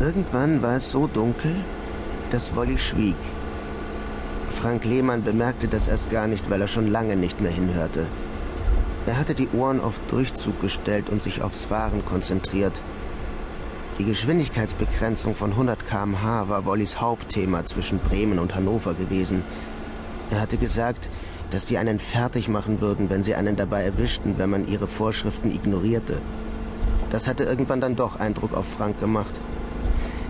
[0.00, 1.56] Irgendwann war es so dunkel,
[2.30, 3.16] dass Wolli schwieg.
[4.48, 8.06] Frank Lehmann bemerkte das erst gar nicht, weil er schon lange nicht mehr hinhörte.
[9.06, 12.80] Er hatte die Ohren auf Durchzug gestellt und sich aufs Fahren konzentriert.
[13.98, 19.42] Die Geschwindigkeitsbegrenzung von 100 km/h war Wollis Hauptthema zwischen Bremen und Hannover gewesen.
[20.30, 21.08] Er hatte gesagt,
[21.50, 25.50] dass sie einen fertig machen würden, wenn sie einen dabei erwischten, wenn man ihre Vorschriften
[25.50, 26.18] ignorierte.
[27.10, 29.34] Das hatte irgendwann dann doch Eindruck auf Frank gemacht.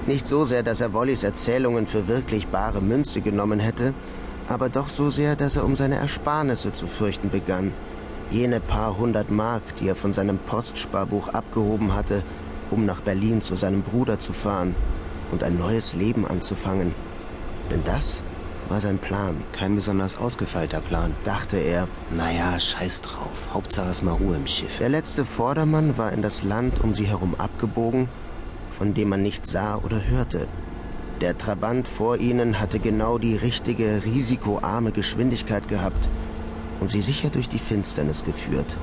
[0.09, 3.93] Nicht so sehr, dass er Wollis Erzählungen für wirklich bare Münze genommen hätte,
[4.47, 7.75] aber doch so sehr, dass er um seine Ersparnisse zu fürchten begann.
[8.31, 12.23] Jene paar hundert Mark, die er von seinem Postsparbuch abgehoben hatte,
[12.71, 14.75] um nach Berlin zu seinem Bruder zu fahren
[15.31, 16.95] und ein neues Leben anzufangen.
[17.71, 18.23] Denn das
[18.71, 19.37] war sein Plan.
[19.53, 21.15] Kein besonders ausgefeilter Plan.
[21.25, 21.87] Dachte er.
[22.11, 23.49] Naja, scheiß drauf.
[23.53, 24.79] Hauptsache es mal Ruhe im Schiff.
[24.79, 28.09] Der letzte Vordermann war in das Land um sie herum abgebogen,
[28.79, 30.47] von dem man nichts sah oder hörte.
[31.21, 36.09] Der Trabant vor ihnen hatte genau die richtige, risikoarme Geschwindigkeit gehabt
[36.81, 38.77] und sie sicher durch die Finsternis geführt.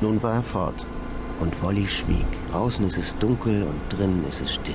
[0.00, 0.86] Nun war er fort
[1.40, 2.26] und Wolli schwieg.
[2.52, 4.74] Draußen ist es dunkel und drinnen ist es still.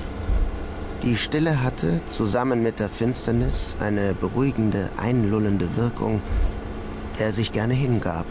[1.02, 6.22] Die Stille hatte, zusammen mit der Finsternis, eine beruhigende, einlullende Wirkung,
[7.18, 8.26] der er sich gerne hingab.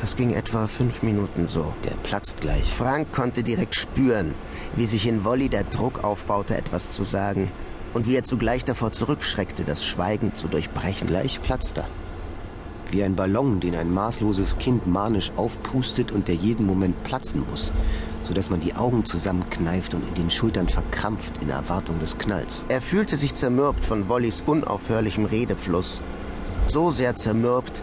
[0.00, 1.74] Das ging etwa fünf Minuten so.
[1.84, 2.64] Der platzt gleich.
[2.64, 4.34] Frank konnte direkt spüren,
[4.74, 7.50] wie sich in Wolli der Druck aufbaute, etwas zu sagen,
[7.92, 11.06] und wie er zugleich davor zurückschreckte, das Schweigen zu durchbrechen.
[11.08, 11.86] Gleich platzt er.
[12.90, 17.70] Wie ein Ballon, den ein maßloses Kind manisch aufpustet und der jeden Moment platzen muss,
[18.24, 22.64] sodass man die Augen zusammenkneift und in den Schultern verkrampft in Erwartung des Knalls.
[22.68, 26.00] Er fühlte sich zermürbt von Wollis unaufhörlichem Redefluss.
[26.68, 27.82] So sehr zermürbt,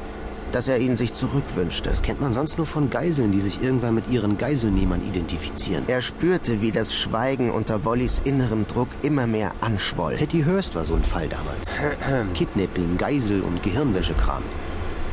[0.52, 1.90] dass er ihn sich zurückwünschte.
[1.90, 5.84] Das kennt man sonst nur von Geiseln, die sich irgendwann mit ihren Geiselnehmern identifizieren.
[5.88, 10.16] Er spürte, wie das Schweigen unter Wollis innerem Druck immer mehr anschwoll.
[10.17, 11.76] Patty Hearst war so ein Fall damals.
[12.34, 14.44] Kidnapping, Geisel und Gehirnwäschekram.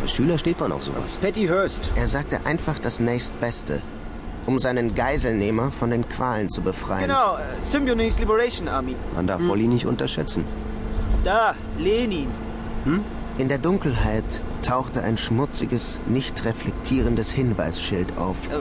[0.02, 1.18] Als Schüler steht man auf sowas.
[1.18, 1.90] Patty Hearst.
[1.94, 3.80] Er sagte einfach das nächstbeste,
[4.46, 7.08] um seinen Geiselnehmer von den Qualen zu befreien.
[7.08, 8.96] Genau, äh, Symbionese Liberation Army.
[9.14, 10.44] Man darf Wolli nicht unterschätzen.
[11.24, 12.28] Da, Lenin.
[13.38, 14.24] In der Dunkelheit
[14.64, 18.48] tauchte ein schmutziges, nicht reflektierendes Hinweisschild auf.
[18.50, 18.58] Äh,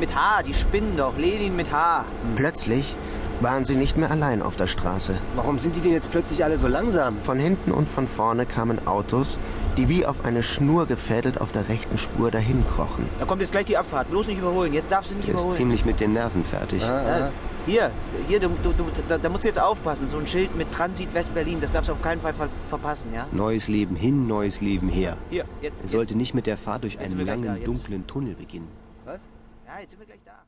[0.00, 1.16] mit H, die spinnen doch.
[1.16, 2.04] Lenin mit H.
[2.36, 2.94] Plötzlich
[3.40, 5.18] waren sie nicht mehr allein auf der Straße.
[5.34, 7.18] Warum sind die denn jetzt plötzlich alle so langsam?
[7.20, 9.38] Von hinten und von vorne kamen Autos,
[9.76, 13.06] die wie auf eine Schnur gefädelt auf der rechten Spur dahinkrochen.
[13.18, 14.10] Da kommt jetzt gleich die Abfahrt.
[14.10, 14.72] Bloß nicht überholen.
[14.72, 15.52] Jetzt darfst du nicht Er ist überholen.
[15.56, 16.82] ziemlich mit den Nerven fertig.
[16.82, 17.30] Ja,
[17.66, 17.90] hier,
[18.28, 20.06] hier, du, du, du, da, da musst du jetzt aufpassen.
[20.08, 23.26] So ein Schild mit Transit West-Berlin, das darfst du auf keinen Fall ver verpassen, ja?
[23.32, 25.16] Neues Leben hin, neues Leben her.
[25.30, 25.82] Hier, jetzt.
[25.82, 26.18] Er sollte jetzt.
[26.18, 28.68] nicht mit der Fahrt durch Jetzt einen langen, dunklen Tunnel beginnen.
[29.04, 29.28] Was?
[29.66, 30.46] Ja, jetzt sind wir gleich da.